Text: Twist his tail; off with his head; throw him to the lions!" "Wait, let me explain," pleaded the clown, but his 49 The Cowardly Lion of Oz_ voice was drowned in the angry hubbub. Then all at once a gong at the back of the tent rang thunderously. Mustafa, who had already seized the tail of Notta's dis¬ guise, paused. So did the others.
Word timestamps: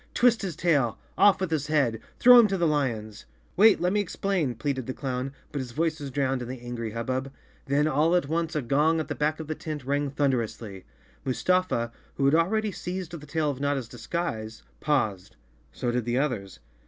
Twist 0.15 0.41
his 0.41 0.55
tail; 0.55 0.97
off 1.15 1.39
with 1.39 1.51
his 1.51 1.67
head; 1.67 1.99
throw 2.17 2.39
him 2.39 2.47
to 2.47 2.57
the 2.57 2.65
lions!" 2.65 3.25
"Wait, 3.55 3.79
let 3.79 3.93
me 3.93 3.99
explain," 3.99 4.55
pleaded 4.55 4.87
the 4.87 4.95
clown, 4.95 5.31
but 5.51 5.59
his 5.59 5.71
49 5.73 5.75
The 5.75 5.75
Cowardly 5.75 5.75
Lion 5.75 5.75
of 5.75 5.75
Oz_ 5.75 5.75
voice 5.75 5.99
was 5.99 6.11
drowned 6.11 6.41
in 6.41 6.47
the 6.47 6.67
angry 6.67 6.91
hubbub. 6.97 7.31
Then 7.67 7.87
all 7.87 8.15
at 8.15 8.27
once 8.27 8.55
a 8.55 8.63
gong 8.63 8.99
at 8.99 9.09
the 9.09 9.13
back 9.13 9.39
of 9.39 9.45
the 9.45 9.53
tent 9.53 9.85
rang 9.85 10.09
thunderously. 10.09 10.85
Mustafa, 11.23 11.91
who 12.15 12.25
had 12.25 12.33
already 12.33 12.71
seized 12.71 13.11
the 13.11 13.27
tail 13.27 13.51
of 13.51 13.59
Notta's 13.59 13.89
dis¬ 13.89 14.09
guise, 14.09 14.63
paused. 14.79 15.35
So 15.71 15.91
did 15.91 16.05
the 16.05 16.17
others. 16.17 16.57